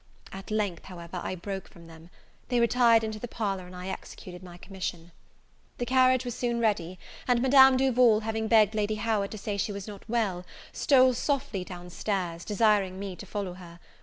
At 0.31 0.49
length, 0.49 0.85
however, 0.85 1.21
I 1.23 1.35
broke 1.35 1.67
from 1.69 1.85
them; 1.85 2.09
they 2.47 2.59
retired 2.59 3.03
into 3.03 3.19
the 3.19 3.27
parlour, 3.27 3.67
and 3.67 3.75
I 3.75 3.89
executed 3.89 4.41
my 4.41 4.57
commission. 4.57 5.11
The 5.77 5.85
carriage 5.85 6.25
was 6.25 6.33
soon 6.33 6.59
ready; 6.59 6.97
and 7.27 7.39
Madame 7.39 7.77
Duval, 7.77 8.21
having 8.21 8.47
begged 8.47 8.73
Lady 8.73 8.95
Howard 8.95 9.29
to 9.29 9.37
say 9.37 9.57
she 9.57 9.71
was 9.71 9.87
not 9.87 10.03
well, 10.09 10.43
stole 10.73 11.13
softly 11.13 11.63
down 11.63 11.91
stairs, 11.91 12.43
desiring 12.43 12.97
me 12.97 13.15
to 13.15 13.27
follow 13.27 13.53
her. 13.53 13.79